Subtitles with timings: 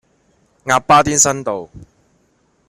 [0.65, 1.69] 鴨巴甸新道